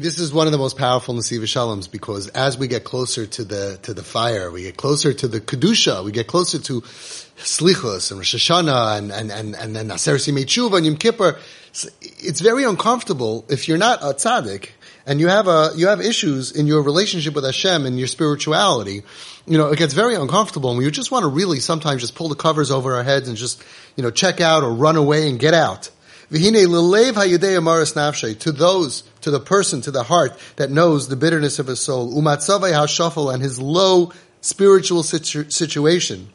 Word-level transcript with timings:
This 0.00 0.18
is 0.18 0.32
one 0.32 0.46
of 0.46 0.52
the 0.52 0.56
most 0.58 0.78
powerful 0.78 1.14
Nesivas 1.14 1.52
Shaloms 1.52 1.90
because 1.90 2.28
as 2.28 2.56
we 2.56 2.68
get 2.68 2.84
closer 2.84 3.26
to 3.26 3.44
the 3.44 3.78
to 3.82 3.92
the 3.92 4.02
fire, 4.02 4.50
we 4.50 4.62
get 4.62 4.78
closer 4.78 5.12
to 5.12 5.28
the 5.28 5.42
kedusha, 5.42 6.02
we 6.02 6.10
get 6.10 6.26
closer 6.26 6.58
to 6.58 6.80
Slichos 6.80 8.10
and 8.10 8.18
Rosh 8.18 8.34
Hashanah 8.34 8.96
and 8.96 9.12
and 9.12 9.30
and 9.30 9.54
and 9.54 9.76
then 9.76 9.88
Aseres 9.88 10.26
Yemei 10.26 10.74
and 10.74 10.86
Yom 10.86 10.96
Kippur. 10.96 11.38
It's 12.00 12.40
very 12.40 12.64
uncomfortable 12.64 13.44
if 13.50 13.68
you're 13.68 13.76
not 13.76 14.00
a 14.00 14.14
tzaddik 14.14 14.70
and 15.04 15.20
you 15.20 15.28
have 15.28 15.48
a 15.48 15.72
you 15.76 15.88
have 15.88 16.00
issues 16.00 16.50
in 16.52 16.66
your 16.66 16.80
relationship 16.80 17.34
with 17.34 17.44
Hashem 17.44 17.84
and 17.84 17.98
your 17.98 18.08
spirituality. 18.08 19.02
You 19.46 19.58
know, 19.58 19.66
it 19.70 19.78
gets 19.78 19.92
very 19.92 20.14
uncomfortable, 20.14 20.70
and 20.70 20.78
we 20.78 20.90
just 20.90 21.10
want 21.10 21.24
to 21.24 21.28
really 21.28 21.60
sometimes 21.60 22.00
just 22.00 22.14
pull 22.14 22.30
the 22.30 22.36
covers 22.36 22.70
over 22.70 22.96
our 22.96 23.04
heads 23.04 23.28
and 23.28 23.36
just 23.36 23.62
you 23.96 24.02
know 24.02 24.10
check 24.10 24.40
out 24.40 24.62
or 24.62 24.72
run 24.72 24.96
away 24.96 25.28
and 25.28 25.38
get 25.38 25.52
out. 25.52 25.90
To 26.30 26.38
those, 28.52 29.02
to 29.20 29.30
the 29.30 29.40
person, 29.40 29.80
to 29.80 29.90
the 29.90 30.04
heart 30.04 30.38
that 30.56 30.70
knows 30.70 31.08
the 31.08 31.16
bitterness 31.16 31.58
of 31.58 31.66
his 31.66 31.80
soul, 31.80 32.12
umatzavay 32.12 33.34
and 33.34 33.42
his 33.42 33.60
low 33.60 34.12
spiritual 34.40 35.02
situ- 35.02 35.50
situation. 35.50 36.28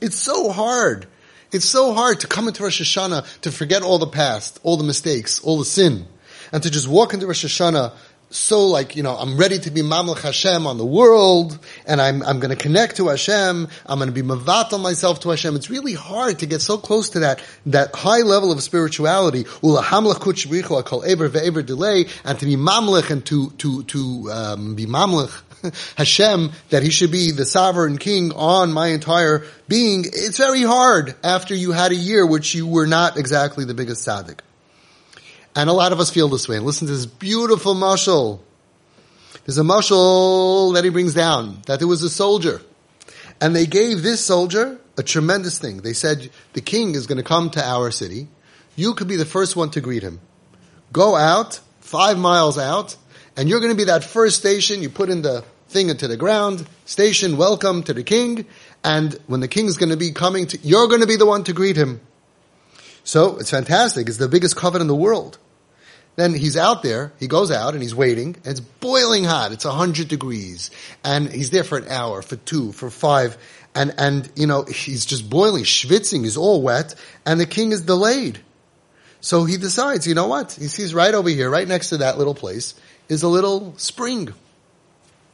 It's 0.00 0.16
so 0.16 0.50
hard. 0.50 1.06
It's 1.52 1.66
so 1.66 1.92
hard 1.92 2.20
to 2.20 2.26
come 2.26 2.48
into 2.48 2.62
Rosh 2.62 2.80
Hashanah 2.80 3.40
to 3.42 3.52
forget 3.52 3.82
all 3.82 3.98
the 3.98 4.06
past, 4.06 4.58
all 4.62 4.76
the 4.76 4.84
mistakes, 4.84 5.38
all 5.40 5.58
the 5.58 5.64
sin, 5.64 6.06
and 6.52 6.62
to 6.62 6.70
just 6.70 6.88
walk 6.88 7.14
into 7.14 7.26
Rosh 7.26 7.44
Hashanah 7.44 7.92
so 8.30 8.66
like, 8.66 8.96
you 8.96 9.02
know, 9.02 9.16
I'm 9.16 9.36
ready 9.36 9.58
to 9.60 9.70
be 9.70 9.82
Mamlech 9.82 10.20
Hashem 10.20 10.66
on 10.66 10.78
the 10.78 10.84
world, 10.84 11.58
and 11.86 12.00
I'm, 12.00 12.22
I'm 12.22 12.40
gonna 12.40 12.56
connect 12.56 12.96
to 12.96 13.08
Hashem, 13.08 13.68
I'm 13.86 13.98
gonna 13.98 14.12
be 14.12 14.22
Mavat 14.22 14.72
on 14.72 14.80
myself 14.82 15.20
to 15.20 15.30
Hashem. 15.30 15.54
It's 15.56 15.70
really 15.70 15.94
hard 15.94 16.40
to 16.40 16.46
get 16.46 16.60
so 16.60 16.76
close 16.76 17.10
to 17.10 17.20
that, 17.20 17.42
that 17.66 17.94
high 17.94 18.22
level 18.22 18.50
of 18.50 18.62
spirituality, 18.62 19.44
delay, 21.62 22.06
and 22.24 22.38
to 22.38 22.46
be 22.46 22.56
Mamlech 22.56 23.10
and 23.10 23.24
to, 23.26 23.50
to, 23.50 23.82
to, 23.84 24.30
um, 24.32 24.74
be 24.74 24.86
Mamlech, 24.86 25.32
Hashem, 25.96 26.52
that 26.70 26.82
he 26.82 26.90
should 26.90 27.10
be 27.10 27.30
the 27.30 27.44
sovereign 27.44 27.98
king 27.98 28.32
on 28.32 28.72
my 28.72 28.88
entire 28.88 29.44
being, 29.68 30.04
it's 30.04 30.38
very 30.38 30.62
hard 30.62 31.14
after 31.24 31.54
you 31.54 31.72
had 31.72 31.92
a 31.92 31.96
year 31.96 32.26
which 32.26 32.54
you 32.54 32.66
were 32.66 32.86
not 32.86 33.16
exactly 33.16 33.64
the 33.64 33.74
biggest 33.74 34.06
tzaddik. 34.06 34.40
And 35.56 35.70
a 35.70 35.72
lot 35.72 35.92
of 35.92 36.00
us 36.00 36.10
feel 36.10 36.28
this 36.28 36.48
way. 36.48 36.56
And 36.56 36.66
listen 36.66 36.86
to 36.86 36.92
this 36.92 37.06
beautiful 37.06 37.74
mashal. 37.74 38.40
There's 39.46 39.58
a 39.58 39.62
mashal 39.62 40.74
that 40.74 40.84
he 40.84 40.90
brings 40.90 41.14
down, 41.14 41.62
that 41.66 41.78
there 41.78 41.88
was 41.88 42.02
a 42.02 42.10
soldier. 42.10 42.60
And 43.40 43.56
they 43.56 43.66
gave 43.66 44.02
this 44.02 44.22
soldier 44.22 44.78
a 44.98 45.02
tremendous 45.02 45.58
thing. 45.58 45.78
They 45.78 45.94
said, 45.94 46.30
the 46.52 46.60
king 46.60 46.94
is 46.94 47.06
going 47.06 47.18
to 47.18 47.24
come 47.24 47.50
to 47.50 47.64
our 47.64 47.90
city. 47.90 48.28
You 48.76 48.94
could 48.94 49.08
be 49.08 49.16
the 49.16 49.24
first 49.24 49.56
one 49.56 49.70
to 49.70 49.80
greet 49.80 50.02
him. 50.02 50.20
Go 50.92 51.16
out, 51.16 51.60
five 51.80 52.18
miles 52.18 52.58
out, 52.58 52.96
and 53.36 53.48
you're 53.48 53.60
going 53.60 53.72
to 53.72 53.76
be 53.76 53.84
that 53.84 54.04
first 54.04 54.38
station. 54.38 54.82
You 54.82 54.90
put 54.90 55.08
in 55.08 55.22
the 55.22 55.42
thing 55.68 55.88
into 55.88 56.06
the 56.06 56.16
ground, 56.16 56.66
station, 56.84 57.36
welcome 57.36 57.82
to 57.84 57.94
the 57.94 58.02
king. 58.02 58.46
And 58.84 59.18
when 59.26 59.40
the 59.40 59.48
king 59.48 59.66
is 59.66 59.76
going 59.78 59.90
to 59.90 59.96
be 59.96 60.12
coming 60.12 60.46
to, 60.48 60.58
you're 60.62 60.88
going 60.88 61.00
to 61.00 61.06
be 61.06 61.16
the 61.16 61.26
one 61.26 61.44
to 61.44 61.52
greet 61.52 61.76
him. 61.76 62.00
So 63.04 63.38
it's 63.38 63.50
fantastic. 63.50 64.08
It's 64.08 64.18
the 64.18 64.28
biggest 64.28 64.56
covenant 64.56 64.82
in 64.82 64.88
the 64.88 65.02
world. 65.02 65.38
Then 66.16 66.32
he's 66.32 66.56
out 66.56 66.82
there, 66.82 67.12
he 67.20 67.28
goes 67.28 67.50
out 67.50 67.74
and 67.74 67.82
he's 67.82 67.94
waiting, 67.94 68.36
and 68.36 68.46
it's 68.46 68.60
boiling 68.60 69.24
hot, 69.24 69.52
it's 69.52 69.66
100 69.66 70.08
degrees, 70.08 70.70
and 71.04 71.28
he's 71.28 71.50
there 71.50 71.64
for 71.64 71.76
an 71.76 71.88
hour, 71.88 72.22
for 72.22 72.36
two, 72.36 72.72
for 72.72 72.88
five, 72.88 73.36
and, 73.74 73.94
and, 73.98 74.30
you 74.34 74.46
know, 74.46 74.64
he's 74.64 75.04
just 75.04 75.28
boiling, 75.28 75.64
schwitzing, 75.64 76.22
he's 76.22 76.38
all 76.38 76.62
wet, 76.62 76.94
and 77.26 77.38
the 77.38 77.44
king 77.44 77.72
is 77.72 77.82
delayed. 77.82 78.40
So 79.20 79.44
he 79.44 79.58
decides, 79.58 80.06
you 80.06 80.14
know 80.14 80.26
what? 80.26 80.52
He 80.52 80.68
sees 80.68 80.94
right 80.94 81.12
over 81.12 81.28
here, 81.28 81.50
right 81.50 81.68
next 81.68 81.90
to 81.90 81.98
that 81.98 82.16
little 82.16 82.34
place, 82.34 82.74
is 83.10 83.22
a 83.22 83.28
little 83.28 83.74
spring. 83.76 84.32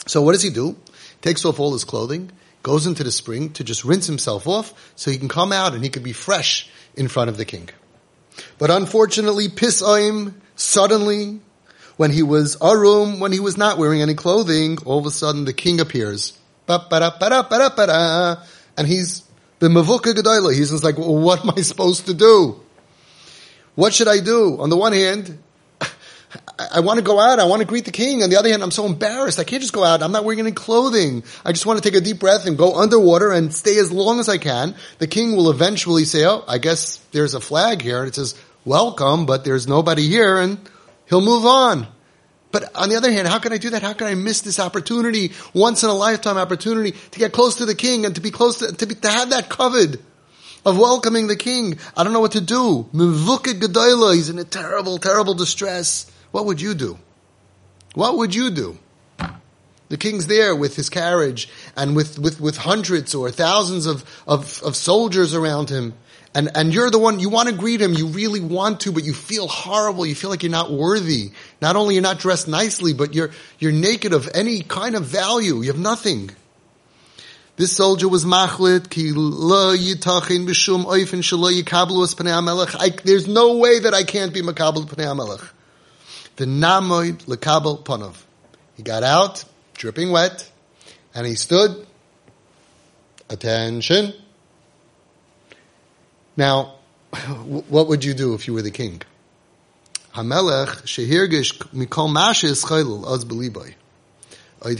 So 0.06 0.22
what 0.22 0.32
does 0.32 0.42
he 0.42 0.50
do? 0.50 0.76
Takes 1.20 1.44
off 1.44 1.60
all 1.60 1.72
his 1.72 1.84
clothing, 1.84 2.32
goes 2.64 2.86
into 2.86 3.04
the 3.04 3.12
spring 3.12 3.50
to 3.52 3.62
just 3.62 3.84
rinse 3.84 4.06
himself 4.06 4.48
off 4.48 4.92
so 4.96 5.12
he 5.12 5.18
can 5.18 5.28
come 5.28 5.52
out 5.52 5.74
and 5.74 5.84
he 5.84 5.90
can 5.90 6.02
be 6.02 6.12
fresh 6.12 6.68
in 6.96 7.06
front 7.06 7.30
of 7.30 7.36
the 7.36 7.44
king. 7.44 7.68
But 8.58 8.70
unfortunately, 8.70 9.48
Pisaim 9.48 10.34
Suddenly, 10.56 11.40
when 11.96 12.10
he 12.10 12.22
was 12.22 12.56
arum, 12.62 13.20
when 13.20 13.32
he 13.32 13.40
was 13.40 13.56
not 13.56 13.78
wearing 13.78 14.02
any 14.02 14.14
clothing, 14.14 14.78
all 14.84 14.98
of 14.98 15.06
a 15.06 15.10
sudden 15.10 15.44
the 15.44 15.52
king 15.52 15.80
appears. 15.80 16.38
And 16.68 16.78
he's 18.86 19.22
the 19.58 19.68
mavuka 19.68 20.14
gedayla. 20.14 20.54
He's 20.54 20.70
just 20.70 20.84
like, 20.84 20.96
well, 20.98 21.16
what 21.16 21.40
am 21.40 21.50
I 21.50 21.60
supposed 21.62 22.06
to 22.06 22.14
do? 22.14 22.60
What 23.74 23.92
should 23.94 24.08
I 24.08 24.20
do? 24.20 24.58
On 24.60 24.70
the 24.70 24.76
one 24.76 24.92
hand, 24.92 25.38
I 26.58 26.80
want 26.80 26.98
to 26.98 27.04
go 27.04 27.20
out. 27.20 27.38
I 27.38 27.44
want 27.44 27.60
to 27.60 27.66
greet 27.66 27.84
the 27.84 27.90
king. 27.90 28.22
On 28.22 28.30
the 28.30 28.36
other 28.36 28.48
hand, 28.48 28.62
I'm 28.62 28.70
so 28.70 28.86
embarrassed. 28.86 29.38
I 29.38 29.44
can't 29.44 29.60
just 29.60 29.74
go 29.74 29.84
out. 29.84 30.02
I'm 30.02 30.12
not 30.12 30.24
wearing 30.24 30.40
any 30.40 30.52
clothing. 30.52 31.24
I 31.44 31.52
just 31.52 31.66
want 31.66 31.82
to 31.82 31.90
take 31.90 31.98
a 31.98 32.02
deep 32.02 32.20
breath 32.20 32.46
and 32.46 32.56
go 32.56 32.78
underwater 32.78 33.32
and 33.32 33.52
stay 33.52 33.78
as 33.78 33.92
long 33.92 34.18
as 34.18 34.28
I 34.28 34.38
can. 34.38 34.74
The 34.98 35.06
king 35.06 35.36
will 35.36 35.50
eventually 35.50 36.04
say, 36.04 36.24
oh, 36.24 36.42
I 36.48 36.58
guess 36.58 36.98
there's 37.12 37.34
a 37.34 37.40
flag 37.40 37.82
here. 37.82 37.98
And 37.98 38.08
it 38.08 38.14
says, 38.14 38.34
welcome, 38.64 39.26
but 39.26 39.44
there's 39.44 39.66
nobody 39.66 40.08
here 40.08 40.38
and 40.38 40.58
he'll 41.08 41.20
move 41.20 41.44
on. 41.44 41.86
But 42.50 42.74
on 42.76 42.90
the 42.90 42.96
other 42.96 43.10
hand, 43.10 43.26
how 43.26 43.38
can 43.38 43.52
I 43.52 43.58
do 43.58 43.70
that? 43.70 43.82
How 43.82 43.94
can 43.94 44.06
I 44.06 44.14
miss 44.14 44.42
this 44.42 44.60
opportunity, 44.60 45.32
once 45.54 45.82
in 45.82 45.88
a 45.88 45.94
lifetime 45.94 46.36
opportunity 46.36 46.92
to 46.92 47.18
get 47.18 47.32
close 47.32 47.56
to 47.56 47.66
the 47.66 47.74
king 47.74 48.04
and 48.04 48.14
to 48.14 48.20
be 48.20 48.30
close 48.30 48.58
to, 48.58 48.72
to, 48.72 48.86
be, 48.86 48.94
to 48.94 49.08
have 49.08 49.30
that 49.30 49.48
covered 49.48 49.98
of 50.64 50.78
welcoming 50.78 51.28
the 51.28 51.36
king? 51.36 51.78
I 51.96 52.04
don't 52.04 52.12
know 52.12 52.20
what 52.20 52.32
to 52.32 52.42
do. 52.42 52.88
Mivukit 52.92 53.60
Gedoyla, 53.60 54.14
he's 54.14 54.28
in 54.28 54.38
a 54.38 54.44
terrible, 54.44 54.98
terrible 54.98 55.34
distress. 55.34 56.10
What 56.30 56.44
would 56.44 56.60
you 56.60 56.74
do? 56.74 56.98
What 57.94 58.18
would 58.18 58.34
you 58.34 58.50
do? 58.50 58.78
The 59.88 59.98
king's 59.98 60.26
there 60.26 60.56
with 60.56 60.76
his 60.76 60.88
carriage 60.88 61.48
and 61.76 61.94
with, 61.94 62.18
with, 62.18 62.40
with 62.40 62.56
hundreds 62.56 63.14
or 63.14 63.30
thousands 63.30 63.86
of, 63.86 64.04
of, 64.26 64.62
of 64.62 64.76
soldiers 64.76 65.34
around 65.34 65.68
him. 65.68 65.94
And, 66.34 66.50
and 66.54 66.72
you're 66.72 66.90
the 66.90 66.98
one, 66.98 67.20
you 67.20 67.28
want 67.28 67.50
to 67.50 67.54
greet 67.54 67.82
him, 67.82 67.92
you 67.92 68.06
really 68.06 68.40
want 68.40 68.80
to, 68.80 68.92
but 68.92 69.04
you 69.04 69.12
feel 69.12 69.48
horrible, 69.48 70.06
you 70.06 70.14
feel 70.14 70.30
like 70.30 70.42
you're 70.42 70.50
not 70.50 70.72
worthy. 70.72 71.32
Not 71.60 71.76
only 71.76 71.94
you're 71.94 72.02
not 72.02 72.18
dressed 72.18 72.48
nicely, 72.48 72.94
but 72.94 73.14
you're, 73.14 73.30
you're 73.58 73.72
naked 73.72 74.14
of 74.14 74.30
any 74.34 74.62
kind 74.62 74.94
of 74.94 75.04
value, 75.04 75.60
you 75.60 75.70
have 75.70 75.78
nothing. 75.80 76.30
This 77.56 77.76
soldier 77.76 78.08
was 78.08 78.24
machlit, 78.24 78.88
ki 78.88 79.12
lo 79.12 79.76
yitachin 79.76 80.46
b'shum 80.46 80.86
oifen 80.86 81.20
shalo 81.20 81.52
yikablu 81.52 82.02
es 82.02 82.14
pnei 82.14 83.02
There's 83.02 83.28
no 83.28 83.58
way 83.58 83.80
that 83.80 83.92
I 83.92 84.04
can't 84.04 84.32
be 84.32 84.40
makabel 84.40 84.86
pnei. 84.86 85.50
The 86.36 86.46
namoid 86.46 87.26
lekabel 87.26 87.84
ponov. 87.84 88.16
He 88.74 88.82
got 88.82 89.02
out, 89.02 89.44
dripping 89.74 90.10
wet, 90.12 90.50
and 91.14 91.26
he 91.26 91.34
stood, 91.34 91.86
attention, 93.28 94.14
now, 96.36 96.74
what 97.68 97.88
would 97.88 98.04
you 98.04 98.14
do 98.14 98.34
if 98.34 98.46
you 98.46 98.54
were 98.54 98.62
the 98.62 98.70
king? 98.70 99.02
Hamelech 100.14 100.82
shehirgish 100.84 101.58
mikol 101.72 102.08
mashis 102.08 102.64
chaylul 102.64 103.04
beliboy. 103.24 103.74
Loy. 104.64 104.74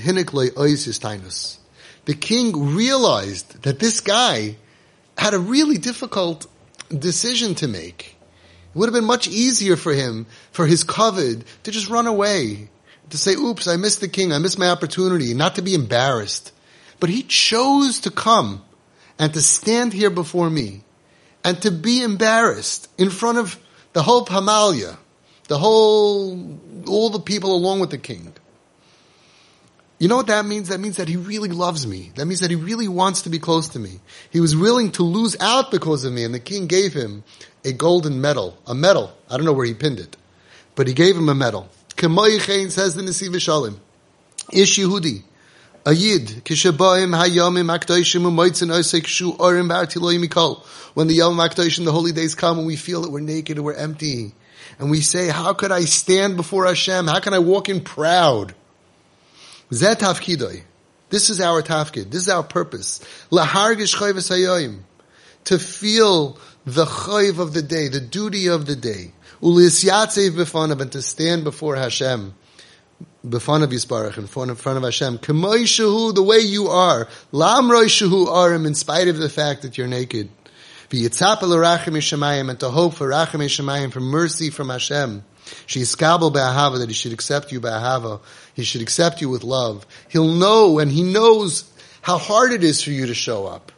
The 2.04 2.14
king 2.14 2.74
realized 2.74 3.62
that 3.62 3.78
this 3.78 4.00
guy 4.00 4.56
had 5.18 5.34
a 5.34 5.38
really 5.38 5.78
difficult 5.78 6.46
decision 6.96 7.54
to 7.56 7.68
make. 7.68 8.16
It 8.74 8.78
would 8.78 8.86
have 8.86 8.94
been 8.94 9.04
much 9.04 9.28
easier 9.28 9.76
for 9.76 9.92
him, 9.92 10.26
for 10.50 10.66
his 10.66 10.84
covet, 10.84 11.44
to 11.64 11.70
just 11.70 11.88
run 11.88 12.06
away. 12.06 12.68
To 13.10 13.18
say, 13.18 13.34
oops, 13.34 13.68
I 13.68 13.76
missed 13.76 14.00
the 14.00 14.08
king, 14.08 14.32
I 14.32 14.38
missed 14.38 14.58
my 14.58 14.70
opportunity, 14.70 15.34
not 15.34 15.56
to 15.56 15.62
be 15.62 15.74
embarrassed. 15.74 16.52
But 16.98 17.10
he 17.10 17.22
chose 17.22 18.00
to 18.00 18.10
come 18.10 18.64
and 19.18 19.34
to 19.34 19.42
stand 19.42 19.92
here 19.92 20.10
before 20.10 20.48
me 20.48 20.84
and 21.44 21.60
to 21.62 21.70
be 21.70 22.02
embarrassed 22.02 22.88
in 22.98 23.10
front 23.10 23.38
of 23.38 23.58
the 23.92 24.02
whole 24.02 24.24
Pamalia, 24.24 24.96
the 25.48 25.58
whole, 25.58 26.58
all 26.86 27.10
the 27.10 27.20
people 27.20 27.54
along 27.54 27.80
with 27.80 27.90
the 27.90 27.98
king. 27.98 28.32
You 29.98 30.08
know 30.08 30.16
what 30.16 30.26
that 30.28 30.44
means? 30.44 30.68
That 30.68 30.80
means 30.80 30.96
that 30.96 31.08
he 31.08 31.16
really 31.16 31.50
loves 31.50 31.86
me. 31.86 32.10
That 32.16 32.26
means 32.26 32.40
that 32.40 32.50
he 32.50 32.56
really 32.56 32.88
wants 32.88 33.22
to 33.22 33.30
be 33.30 33.38
close 33.38 33.68
to 33.68 33.78
me. 33.78 34.00
He 34.30 34.40
was 34.40 34.56
willing 34.56 34.90
to 34.92 35.04
lose 35.04 35.36
out 35.38 35.70
because 35.70 36.04
of 36.04 36.12
me, 36.12 36.24
and 36.24 36.34
the 36.34 36.40
king 36.40 36.66
gave 36.66 36.92
him 36.92 37.22
a 37.64 37.72
golden 37.72 38.20
medal, 38.20 38.56
a 38.66 38.74
medal. 38.74 39.12
I 39.30 39.36
don't 39.36 39.46
know 39.46 39.52
where 39.52 39.66
he 39.66 39.74
pinned 39.74 40.00
it, 40.00 40.16
but 40.74 40.88
he 40.88 40.94
gave 40.94 41.16
him 41.16 41.28
a 41.28 41.34
medal. 41.34 41.68
Kemoyichein 41.94 42.70
says 42.70 42.96
the 42.96 43.02
Nesiv 43.02 43.40
Shalom. 43.40 43.80
Ish 44.52 44.78
Yehudi. 44.78 45.22
A 45.84 45.92
yid, 45.92 46.26
kishabayim 46.44 47.16
hayamim 47.16 47.76
akdoshim 47.76 48.22
umoitzin 48.22 48.70
osek 48.70 49.06
shu 49.06 49.32
orim 49.32 49.68
ba'atiloy 49.68 50.24
mikol. 50.24 50.64
When 50.94 51.08
the 51.08 51.14
Yom 51.14 51.38
Akdoshim, 51.38 51.84
the 51.84 51.92
holy 51.92 52.12
days 52.12 52.34
come 52.34 52.58
and 52.58 52.66
we 52.66 52.76
feel 52.76 53.02
that 53.02 53.10
we're 53.10 53.20
naked 53.20 53.56
and 53.56 53.64
we're 53.64 53.74
empty. 53.74 54.32
And 54.78 54.90
we 54.90 55.00
say, 55.00 55.28
how 55.28 55.54
could 55.54 55.72
I 55.72 55.80
stand 55.80 56.36
before 56.36 56.66
Hashem? 56.66 57.06
How 57.06 57.18
can 57.18 57.34
I 57.34 57.40
walk 57.40 57.68
in 57.68 57.80
proud? 57.80 58.54
Zet 59.72 60.00
tafkidoi. 60.00 60.62
This 61.08 61.30
is 61.30 61.40
our 61.40 61.62
tafkid. 61.62 62.10
This 62.10 62.22
is 62.22 62.28
our 62.28 62.42
purpose. 62.42 63.00
Lahargish 63.30 63.96
chayvus 63.96 64.30
hayoyim. 64.30 64.80
To 65.44 65.58
feel 65.58 66.38
the 66.64 66.84
chayv 66.84 67.38
of 67.38 67.54
the 67.54 67.62
day, 67.62 67.88
the 67.88 68.00
duty 68.00 68.46
of 68.48 68.66
the 68.66 68.76
day. 68.76 69.12
Ulisyatzev 69.42 70.30
b'fanav, 70.30 70.80
and 70.80 70.92
to 70.92 71.02
stand 71.02 71.42
before 71.42 71.74
Hashem. 71.74 72.34
Befront 73.28 73.64
of 73.64 73.70
Yisbarach, 73.70 74.18
in 74.18 74.26
front 74.26 74.50
of, 74.50 74.60
Hashem, 74.62 75.18
K'moi 75.18 75.62
shehu, 75.62 76.14
the 76.14 76.22
way 76.22 76.38
you 76.38 76.68
are, 76.68 77.08
lam 77.30 77.70
roi 77.70 77.84
shehu 77.84 78.26
arim, 78.26 78.66
in 78.66 78.74
spite 78.74 79.08
of 79.08 79.16
the 79.16 79.28
fact 79.28 79.62
that 79.62 79.78
you're 79.78 79.86
naked. 79.86 80.28
And 80.94 81.10
to 81.10 81.28
hope 82.70 82.94
for 82.94 83.08
rachim 83.08 83.40
yishamayim, 83.40 83.92
for 83.92 84.00
mercy 84.00 84.50
from 84.50 84.68
Hashem. 84.68 85.24
Sheyiskabel 85.66 86.32
be'ahava, 86.32 86.78
that 86.80 86.90
he 86.90 86.94
should 86.94 87.14
accept 87.14 87.50
you 87.50 87.60
be'ahava. 87.60 88.20
He 88.54 88.64
should 88.64 88.82
accept 88.82 89.22
you 89.22 89.30
with 89.30 89.42
love. 89.42 89.86
He'll 90.10 90.34
know, 90.34 90.78
and 90.78 90.90
he 90.90 91.02
knows 91.02 91.64
how 92.02 92.18
hard 92.18 92.52
it 92.52 92.62
is 92.62 92.82
for 92.82 92.90
you 92.90 93.06
to 93.06 93.14
show 93.14 93.46
up. 93.46 93.72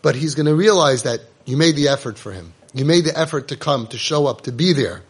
But 0.00 0.14
he's 0.16 0.34
going 0.34 0.46
to 0.46 0.54
realize 0.54 1.02
that 1.02 1.20
you 1.44 1.58
made 1.58 1.76
the 1.76 1.88
effort 1.88 2.18
for 2.18 2.32
him. 2.32 2.54
You 2.72 2.84
made 2.86 3.04
the 3.04 3.18
effort 3.18 3.48
to 3.48 3.56
come, 3.56 3.86
to 3.88 3.98
show 3.98 4.26
up, 4.26 4.42
to 4.42 4.52
be 4.52 4.72
there. 4.72 5.02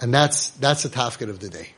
And 0.00 0.12
that's, 0.12 0.48
that's 0.50 0.82
the 0.82 0.88
tafkid 0.88 1.30
of 1.30 1.38
the 1.38 1.48
day. 1.48 1.68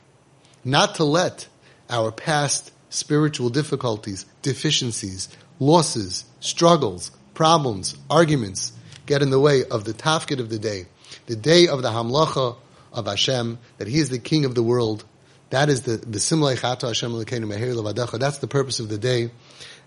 Not 0.65 0.95
to 0.95 1.03
let 1.03 1.47
our 1.91 2.11
past 2.11 2.71
spiritual 2.89 3.49
difficulties, 3.49 4.25
deficiencies, 4.41 5.29
losses, 5.59 6.25
struggles, 6.39 7.11
problems, 7.35 7.95
arguments 8.09 8.73
get 9.05 9.21
in 9.21 9.29
the 9.29 9.39
way 9.39 9.63
of 9.63 9.83
the 9.83 9.93
tafkid 9.93 10.39
of 10.39 10.49
the 10.49 10.57
day. 10.57 10.87
The 11.27 11.35
day 11.35 11.67
of 11.67 11.83
the 11.83 11.89
hamlacha 11.89 12.57
of 12.91 13.05
Hashem, 13.05 13.59
that 13.77 13.87
He 13.87 13.99
is 13.99 14.09
the 14.09 14.17
King 14.17 14.45
of 14.45 14.55
the 14.55 14.63
world. 14.63 15.05
That 15.51 15.69
is 15.69 15.83
the, 15.83 15.97
the 15.97 16.17
Simlei 16.17 16.59
Chato 16.59 16.87
Hashem 16.87 17.11
Lekeinu 17.11 17.45
Meher 17.45 17.75
Levadecha. 17.75 18.17
That's 18.17 18.39
the 18.39 18.47
purpose 18.47 18.79
of 18.79 18.89
the 18.89 18.97
day. 18.97 19.29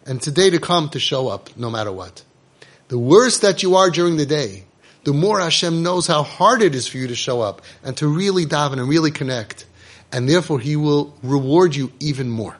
And 0.07 0.23
today 0.23 0.51
to 0.51 0.61
come 0.61 0.91
to 0.91 1.01
show 1.01 1.27
up 1.29 1.57
no 1.57 1.71
matter 1.71 1.91
what. 1.91 2.23
The 2.87 2.99
worse 2.99 3.41
that 3.41 3.63
you 3.63 3.75
are 3.75 3.91
during 3.91 4.17
the 4.17 4.27
day, 4.27 4.65
the 5.05 5.13
more 5.13 5.41
Hashem 5.41 5.83
knows 5.83 6.07
how 6.07 6.23
hard 6.23 6.63
it 6.63 6.75
is 6.75 6.87
for 6.87 6.99
you 6.99 7.09
to 7.09 7.17
show 7.17 7.41
up 7.41 7.63
and 7.83 7.97
to 7.97 8.07
really 8.07 8.47
daven 8.47 8.79
and 8.79 8.89
really 8.89 9.11
connect. 9.11 9.67
And 10.13 10.29
therefore 10.29 10.61
He 10.61 10.77
will 10.77 11.15
reward 11.23 11.75
you 11.77 11.93
even 12.01 12.29
more. 12.29 12.57